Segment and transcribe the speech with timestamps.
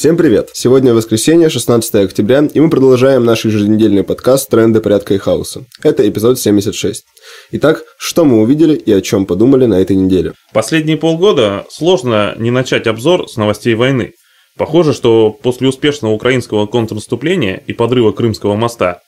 [0.00, 0.48] Всем привет!
[0.54, 5.66] Сегодня воскресенье, 16 октября, и мы продолжаем наш еженедельный подкаст «Тренды порядка и хаоса».
[5.82, 7.04] Это эпизод 76.
[7.50, 10.32] Итак, что мы увидели и о чем подумали на этой неделе?
[10.54, 14.14] Последние полгода сложно не начать обзор с новостей войны.
[14.56, 19.02] Похоже, что после успешного украинского контрнаступления и подрыва Крымского моста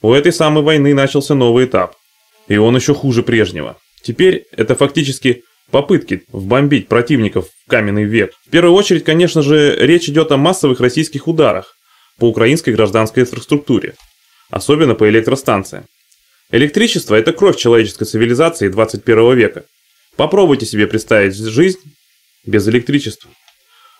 [0.00, 1.94] у этой самой войны начался новый этап.
[2.48, 3.76] И он еще хуже прежнего.
[4.02, 8.32] Теперь это фактически попытки вбомбить противников в каменный век.
[8.46, 11.74] В первую очередь, конечно же, речь идет о массовых российских ударах
[12.18, 13.94] по украинской гражданской инфраструктуре,
[14.50, 15.84] особенно по электростанциям.
[16.50, 19.64] Электричество– это кровь человеческой цивилизации 21 века.
[20.16, 21.78] Попробуйте себе представить жизнь
[22.46, 23.30] без электричества.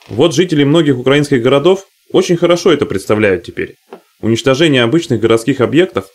[0.09, 3.75] Вот жители многих украинских городов очень хорошо это представляют теперь.
[4.21, 6.07] Уничтожение обычных городских объектов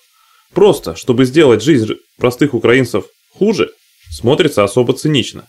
[0.53, 3.05] просто, чтобы сделать жизнь простых украинцев
[3.37, 3.69] хуже–
[4.13, 5.47] смотрится особо цинично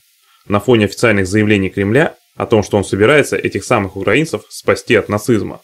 [0.49, 5.09] на фоне официальных заявлений Кремля о том, что он собирается этих самых украинцев спасти от
[5.09, 5.61] нацизма.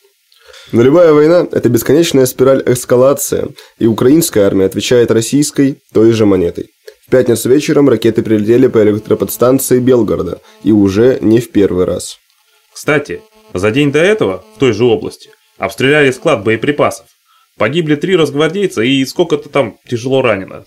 [0.73, 6.69] Но любая война– это бесконечная спираль эскалации, и украинская армия отвечает российской той же монетой.
[7.07, 12.19] В пятницу вечером ракеты прилетели по электроподстанции Белгорода, и уже не в первый раз.
[12.73, 13.21] Кстати,
[13.53, 17.07] за день до этого в той же области обстреляли склад боеприпасов.
[17.59, 20.65] Погибли три разгвардейца и сколько-то там тяжело ранено.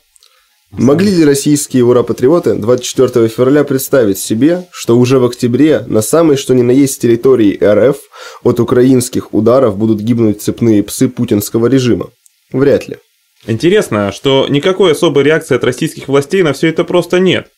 [0.78, 6.56] Могли ли российские ура-патриоты 24 февраля представить себе, что уже в октябре на самой что
[6.56, 7.98] ни на есть территории РФ
[8.44, 12.10] от украинских ударов будут гибнуть цепные псы путинского режима?
[12.52, 12.98] Вряд ли.
[13.46, 17.50] Интересно, что никакой особой реакции от российских властей на все это просто нет.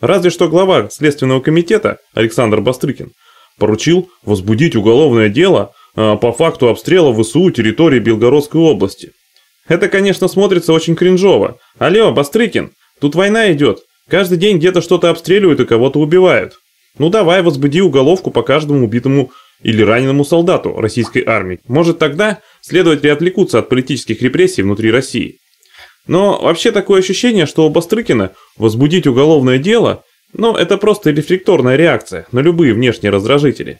[0.00, 3.10] Разве что глава Следственного комитета Александр Бастрыкин
[3.58, 9.10] поручил возбудить уголовное дело а, по факту обстрела ВСУ территории Белгородской области–
[9.70, 11.58] это, конечно, смотрится очень кринжово.
[11.78, 13.78] Алло, Бастрыкин, тут война идет.
[14.08, 16.54] Каждый день где-то что-то обстреливают и кого-то убивают.
[16.98, 19.30] Ну давай, возбуди уголовку по каждому убитому
[19.62, 21.60] или раненому солдату российской армии.
[21.68, 25.36] Может тогда следователи отвлекутся от политических репрессий внутри России.
[26.08, 32.26] Но вообще такое ощущение, что у Бастрыкина возбудить уголовное дело, ну это просто рефлекторная реакция
[32.32, 33.78] на любые внешние раздражители.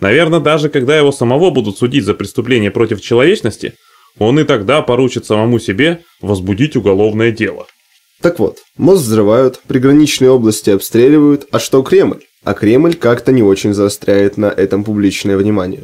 [0.00, 3.74] Наверное, даже когда его самого будут судить за преступление против человечности–
[4.18, 7.66] он и тогда поручит самому себе возбудить уголовное дело.
[8.22, 12.22] Так вот, мост взрывают, приграничные области обстреливают, а что Кремль?
[12.44, 15.82] А Кремль как-то не очень заостряет на этом публичное внимание.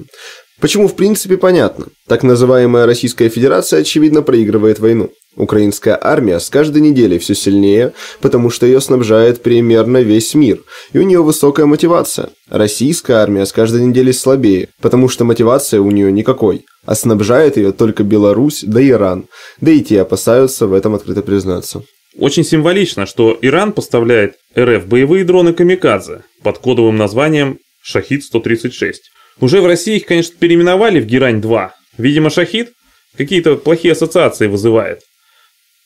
[0.61, 1.87] Почему в принципе понятно.
[2.09, 5.11] Так называемая Российская Федерация очевидно проигрывает войну.
[5.37, 10.61] Украинская армия с каждой неделей все сильнее, потому что ее снабжает примерно весь мир,
[10.93, 12.31] и у нее высокая мотивация.
[12.51, 17.73] Российская армия с каждой неделей слабее, потому что мотивация у нее никакой, а снабжает ее
[17.73, 19.27] только Беларусь да Иран,
[19.61, 21.83] да и те опасаются в этом открыто признаться.
[22.19, 27.59] Очень символично, что Иран поставляет РФ боевые дроны «Камикадзе» под кодовым названием
[27.91, 28.95] «Шахид-136».
[29.41, 31.71] Уже в России их, конечно, переименовали в «Герань-2».
[31.97, 32.73] Видимо, «Шахид»
[33.17, 35.01] какие-то плохие ассоциации вызывает.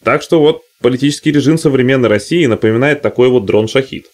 [0.05, 4.07] Так что вот политический режим современной России напоминает такой вот дрон-шахид.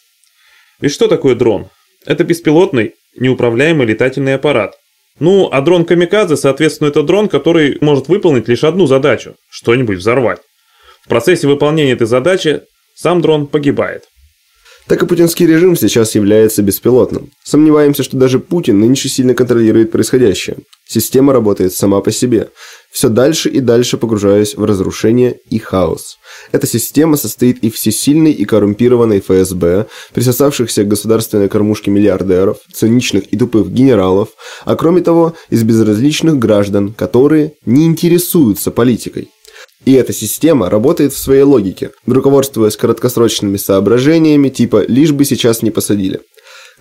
[0.81, 1.69] И что такое дрон?
[2.05, 4.75] Это беспилотный, неуправляемый летательный аппарат.
[5.21, 10.41] Ну, а дрон Камикадзе, соответственно, это дрон, который может выполнить лишь одну задачу– что-нибудь взорвать.
[11.05, 12.63] В процессе выполнения этой задачи
[12.95, 14.05] сам дрон погибает
[14.87, 17.31] так и путинский режим сейчас является беспилотным.
[17.45, 20.57] Сомневаемся, что даже Путин нынче сильно контролирует происходящее.
[20.87, 22.49] Система работает сама по себе,
[22.93, 26.19] все дальше и дальше погружаясь в разрушение и хаос.
[26.53, 33.39] Эта система состоит и всесильной и коррумпированной ФСБ, присосавшихся к государственной кормушке миллиардеров, циничных и
[33.39, 34.29] тупых генералов,
[34.65, 39.31] а кроме того, из безразличных граждан, которые не интересуются политикой.
[39.85, 45.71] И эта система работает в своей логике, руководствуясь краткосрочными соображениями типа «лишь бы сейчас не
[45.71, 46.21] посадили».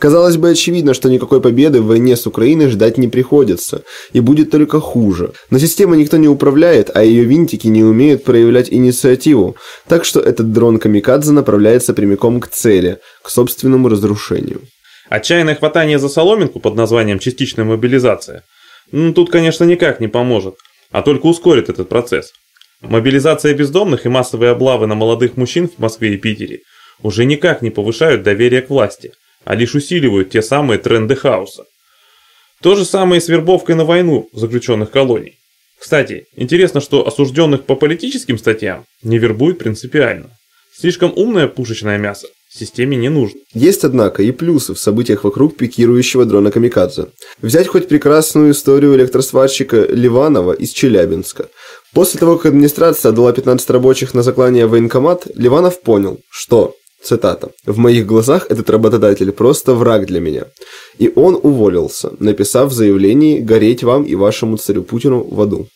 [0.02, 4.50] Казалось бы, очевидно, что никакой победы в войне с Украиной ждать не приходится, и будет
[4.50, 5.34] только хуже.
[5.52, 9.58] Но система никто не управляет, а ее винтики не умеют проявлять инициативу,
[9.88, 14.62] так что этот дрон Камикадзе направляется прямиком к цели, к собственному разрушению.
[15.08, 18.42] Отчаянное хватание за соломинку под названием «частичная мобилизация»
[18.92, 20.56] ну, тут, конечно, никак не поможет,
[20.92, 22.32] а только ускорит этот процесс.
[22.82, 26.62] Мобилизация бездомных и массовые облавы на молодых мужчин в Москве и Питере
[27.04, 29.12] уже никак не повышают доверие к власти,
[29.44, 31.66] а лишь усиливают те самые тренды хаоса.
[32.62, 35.38] То же самое и с вербовкой на войну заключенных колоний.
[35.80, 40.30] Кстати, интересно, что осужденных по политическим статьям не вербуют принципиально.
[40.74, 43.40] Слишком умное пушечное мясо системе не нужно.
[43.54, 47.08] Есть, однако, и плюсы в событиях вокруг пикирующего дрона Камикадзе.
[47.42, 51.48] Взять хоть прекрасную историю электросварщика Ливанова из Челябинска.
[51.94, 57.50] После того, как администрация отдала 15 рабочих на заклание в военкомат, Ливанов понял, что Цитата.
[57.66, 60.44] «В моих глазах этот работодатель просто враг для меня».
[61.00, 65.68] И он уволился, написав в заявлении «Гореть вам и вашему царю Путину в аду».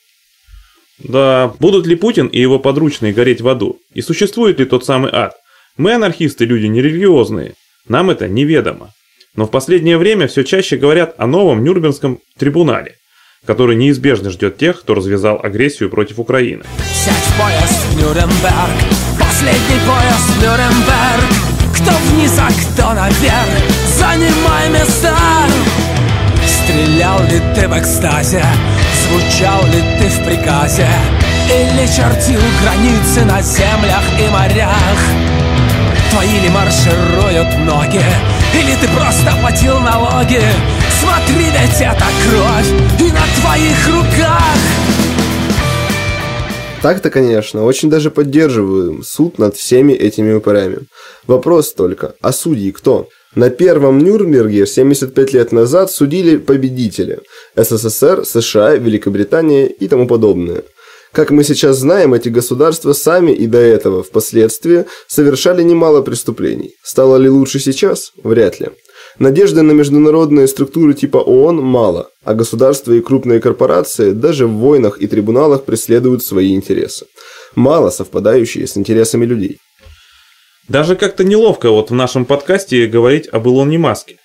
[0.99, 3.77] Да, будут ли Путин и его подручные гореть в аду?
[3.93, 5.33] И существует ли тот самый ад?
[5.77, 7.53] Мы анархисты, люди нерелигиозные.
[7.87, 8.91] Нам это неведомо.
[9.35, 12.93] Но в последнее время все чаще говорят о новом Нюрнбергском трибунале,
[13.45, 16.63] который неизбежно ждет тех, кто развязал агрессию против Украины.
[16.93, 19.04] Сядь в поезд в Нюрнберг,
[19.35, 21.29] последний поезд Нюрнберг.
[21.73, 23.63] Кто вниз, а кто наверх,
[23.97, 25.13] занимай места.
[26.47, 28.45] Стрелял ли ты в экстазе,
[29.03, 30.87] звучал ли ты в приказе,
[31.49, 34.97] или чертил границы на землях и морях?
[36.11, 38.03] Твои ли маршируют ноги,
[38.53, 40.41] или ты просто платил налоги?
[41.01, 44.94] Смотри, ведь это кровь и на твоих руках
[46.85, 50.81] Так-то, конечно, очень даже поддерживаю суд над всеми этими упырями.
[51.25, 53.09] Вопрос только, а судьи кто?
[53.33, 57.21] На первом Нюрнберге 75 лет назад судили победители–
[57.55, 60.61] СССР, США, Великобритания и тому подобное.
[61.11, 66.75] Как мы сейчас знаем, эти государства сами и до этого, впоследствии, совершали немало преступлений.
[66.83, 68.11] Стало ли лучше сейчас?
[68.23, 68.67] Вряд ли.
[69.17, 75.01] Надежды на международные структуры типа ООН мало, а государства и крупные корпорации даже в войнах
[75.01, 77.05] и трибуналах преследуют свои интересы,
[77.55, 79.59] мало совпадающие с интересами людей.
[80.67, 84.17] Даже как-то неловко вот в нашем подкасте говорить об Илоне Маске.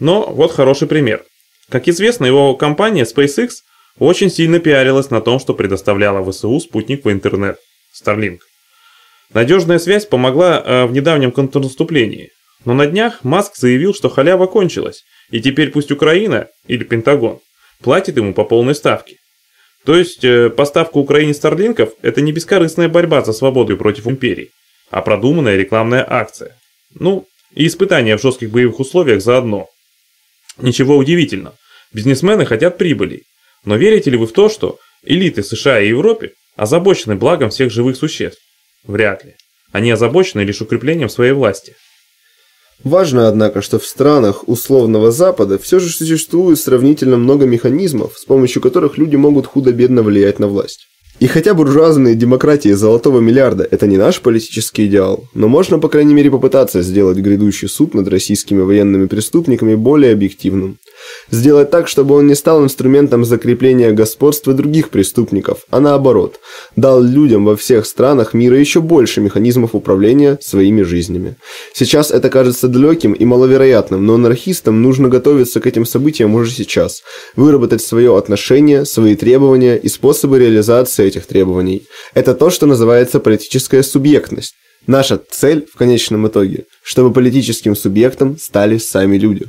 [0.00, 1.24] Но вот хороший пример.
[1.68, 3.50] Как известно, его компания SpaceX
[3.98, 7.58] очень сильно пиарилась на том, что предоставляла ВСУ спутник в интернет–
[8.02, 8.38] Starlink.
[9.34, 12.30] Надежная связь помогла э, в недавнем контрнаступлении,
[12.64, 17.40] но на днях Маск заявил, что халява кончилась, и теперь пусть Украина или Пентагон
[17.82, 19.16] платит ему по полной ставке.
[19.84, 24.50] То есть э, поставка Украине старлинков– это не бескорыстная борьба за свободу против империи,
[24.90, 26.58] а продуманная рекламная акция.
[26.94, 29.68] Ну, и испытания в жестких боевых условиях заодно.
[30.58, 31.56] Ничего удивительного.
[31.92, 33.22] Бизнесмены хотят прибыли.
[33.64, 37.96] Но верите ли вы в то, что элиты США и Европы озабочены благом всех живых
[37.96, 38.40] существ?
[38.84, 39.34] Вряд ли.
[39.72, 41.74] Они озабочены лишь укреплением своей власти.
[42.84, 48.62] Важно, однако, что в странах условного Запада все же существует сравнительно много механизмов, с помощью
[48.62, 50.86] которых люди могут худо-бедно влиять на власть.
[51.18, 56.14] И хотя буржуазные демократии золотого миллиарда– это не наш политический идеал, но можно, по крайней
[56.14, 60.78] мере, попытаться сделать грядущий суд над российскими военными преступниками более объективным.
[61.30, 66.40] Сделать так, чтобы он не стал инструментом закрепления господства других преступников, а наоборот,
[66.76, 71.36] дал людям во всех странах мира еще больше механизмов управления своими жизнями.
[71.74, 77.02] Сейчас это кажется далеким и маловероятным, но анархистам нужно готовиться к этим событиям уже сейчас,
[77.36, 81.82] выработать свое отношение, свои требования и способы реализации этих требований.
[82.14, 84.54] Это то, что называется политическая субъектность.
[84.86, 89.46] Наша цель в конечном итоге, чтобы политическим субъектом стали сами люди.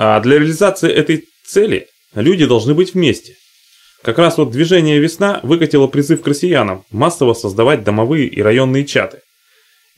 [0.00, 3.34] А для реализации этой цели люди должны быть вместе.
[4.04, 9.18] Как раз вот движение «Весна» выкатило призыв к россиянам массово создавать домовые и районные чаты.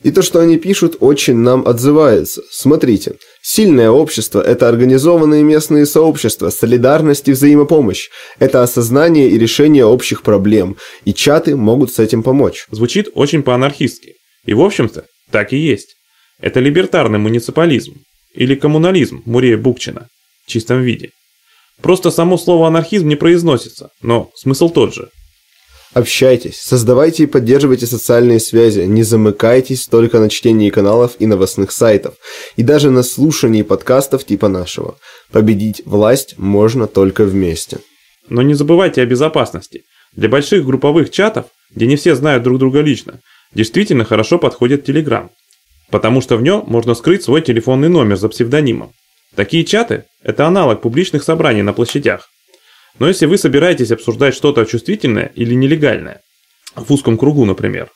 [0.01, 2.41] И то, что они пишут, очень нам отзывается.
[2.49, 3.13] Смотрите,
[3.43, 8.09] сильное общество– это организованные местные сообщества, солидарность и взаимопомощь.
[8.39, 12.65] Это осознание и решение общих проблем, и чаты могут с этим помочь.
[12.71, 14.15] Звучит очень по-анархистски.
[14.47, 15.93] И в общем-то, так и есть.
[16.39, 17.93] Это либертарный муниципализм.
[18.33, 20.07] Или коммунализм Мурея Букчина
[20.45, 21.11] в чистом виде.
[21.81, 25.09] Просто само слово анархизм не произносится, но смысл тот же.
[25.93, 32.15] Общайтесь, создавайте и поддерживайте социальные связи, не замыкайтесь только на чтении каналов и новостных сайтов,
[32.55, 34.97] и даже на слушании подкастов типа нашего.
[35.33, 37.79] Победить власть можно только вместе.
[38.29, 39.83] Но не забывайте о безопасности.
[40.13, 43.19] Для больших групповых чатов, где не все знают друг друга лично,
[43.53, 45.29] действительно хорошо подходит Telegram
[45.91, 48.93] потому что в нем можно скрыть свой телефонный номер за псевдонимом.
[49.35, 52.29] Такие чаты– это аналог публичных собраний на площадях.
[52.99, 56.21] Но если вы собираетесь обсуждать что-то чувствительное или нелегальное,
[56.75, 57.89] в узком кругу, например,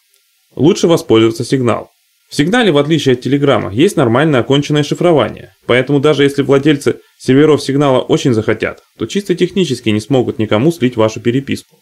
[0.55, 1.89] лучше воспользоваться сигнал.
[2.29, 7.61] В сигнале, в отличие от телеграмма, есть нормальное оконченное шифрование, поэтому даже если владельцы серверов
[7.61, 11.77] сигнала очень захотят, то чисто технически не смогут никому слить вашу переписку.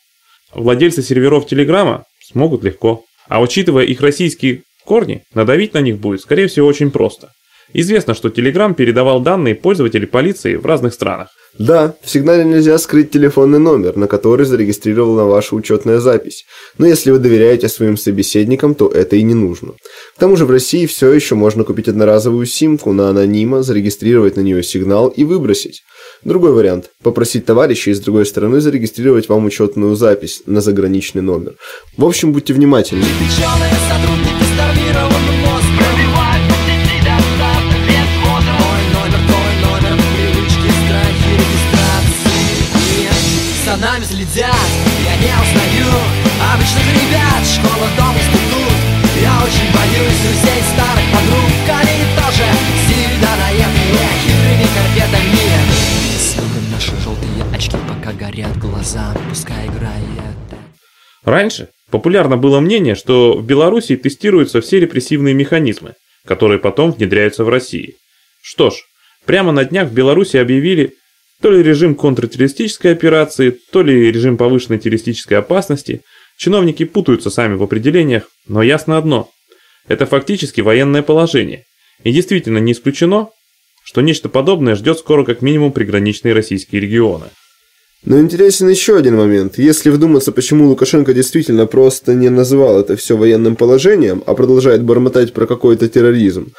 [0.53, 3.03] Владельцы серверов телеграмма смогут легко.
[3.27, 7.30] А учитывая их российские Корни надавить на них будет, скорее всего, очень просто.
[7.74, 11.30] Известно, что Telegram передавал данные пользователей полиции в разных странах.
[11.58, 16.46] Да, в сигнале нельзя скрыть телефонный номер, на который зарегистрирована ваша учетная запись.
[16.80, 19.74] Но если вы доверяете своим собеседникам, то это и не нужно.
[20.16, 24.42] К тому же в России все еще можно купить одноразовую симку на анонима, зарегистрировать на
[24.42, 25.82] нее сигнал и выбросить.
[26.24, 31.56] Другой вариант– попросить товарища из другой стороны зарегистрировать вам учетную запись на заграничный номер.
[31.98, 33.04] В общем, будьте внимательны.
[33.04, 34.43] Сотрудники,
[61.25, 65.94] Раньше популярно было мнение, что в Беларуси тестируются все репрессивные механизмы,
[66.25, 67.96] которые потом внедряются в России.
[68.42, 68.75] Что ж,
[69.25, 70.94] прямо на днях в Беларуси объявили
[71.42, 76.01] то ли режим контртеррористической операции, то ли режим повышенной террористической опасности.
[76.38, 79.30] Чиновники путаются сами в определениях, но ясно одно–
[79.88, 81.65] это фактически военное положение.
[82.03, 83.30] И действительно не исключено,
[83.84, 87.25] что нечто подобное ждет скоро как минимум приграничные российские регионы.
[88.06, 89.58] Но интересен еще один момент.
[89.58, 95.32] Если вдуматься, почему Лукашенко действительно просто не называл это все военным положением, а продолжает бормотать
[95.32, 96.52] про какой-то терроризм,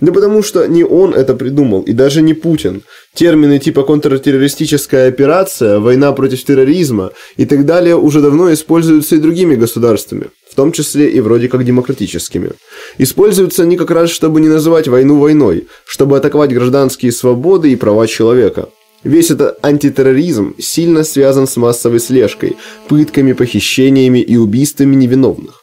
[0.00, 2.82] да потому что не он это придумал, и даже не Путин.
[3.14, 9.56] Термины типа контртеррористическая операция, война против терроризма и так далее уже давно используются и другими
[9.56, 12.52] государствами, в том числе и вроде как демократическими.
[12.96, 18.06] Используются они как раз, чтобы не называть войну войной, чтобы атаковать гражданские свободы и права
[18.06, 18.68] человека.
[19.04, 22.56] Весь этот антитерроризм сильно связан с массовой слежкой,
[22.88, 25.62] пытками, похищениями и убийствами невиновных.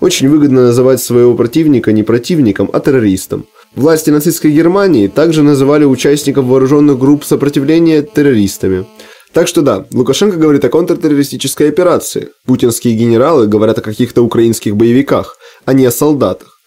[0.00, 3.46] Очень выгодно называть своего противника не противником, а террористом.
[3.74, 8.86] Власти нацистской Германии также называли участников вооруженных групп сопротивления террористами.
[9.32, 12.28] Так что да, Лукашенко говорит о контртеррористической операции.
[12.46, 16.58] Путинские генералы говорят о каких-то украинских боевиках, а не о солдатах.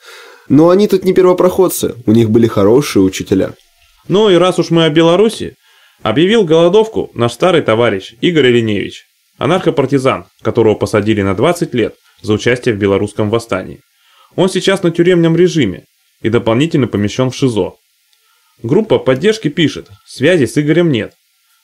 [0.49, 3.53] Но они тут не первопроходцы, у них были хорошие учителя.
[4.07, 5.55] Ну и раз уж мы о Беларуси,
[6.01, 9.03] Объявил голодовку наш старый товарищ Игорь Леневич,
[9.37, 13.81] анархопартизан, которого посадили на 20 лет за участие в белорусском восстании.
[14.35, 15.83] Он сейчас на тюремном режиме
[16.21, 17.73] и дополнительно помещен в ШИЗО.
[18.63, 21.13] Группа поддержки пишет, связи с Игорем нет,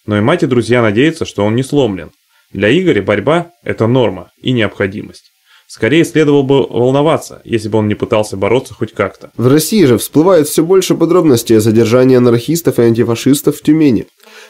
[0.05, 2.11] но и мать и друзья надеются, что он не сломлен.
[2.51, 5.31] Для Игоря борьба– это норма и необходимость.
[5.67, 9.31] Скорее следовало бы волноваться, если бы он не пытался бороться хоть как-то.
[9.35, 14.05] В России же всплывает все больше подробностей о задержании анархистов и антифашистов в Тюмени.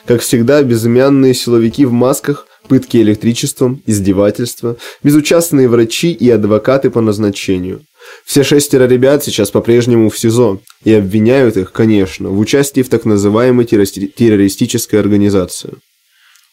[0.08, 7.82] Как всегда, безымянные силовики в масках, пытки электричеством, издевательства, безучастные врачи и адвокаты по назначению.
[8.24, 13.06] Все шестеро ребят сейчас по-прежнему в СИЗО и обвиняют их, конечно, в участии в так
[13.06, 15.74] называемой террористической организации.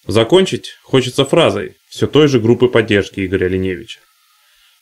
[0.06, 4.00] Закончить хочется фразой все той же группы поддержки Игоря Леневича.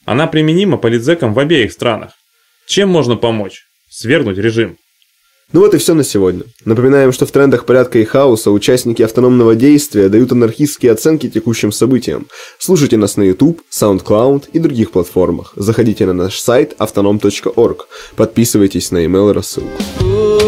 [0.04, 2.12] Она применима политзекам в обеих странах.
[2.66, 3.64] Чем можно помочь?
[3.90, 4.78] Свергнуть режим.
[5.52, 6.44] Ну вот и все на сегодня.
[6.64, 12.28] Напоминаем, что в трендах порядка и хаоса участники автономного действия дают анархистские оценки текущим событиям.
[12.58, 15.52] Слушайте нас на YouTube, SoundCloud и других платформах.
[15.56, 17.86] Заходите на наш сайт autonom.org.
[18.14, 19.70] Подписывайтесь на email рассылку.
[20.00, 20.40] Ooh,